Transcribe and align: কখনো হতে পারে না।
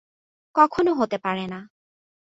কখনো 0.55 0.91
হতে 0.93 1.17
পারে 1.17 1.45
না। 1.47 1.59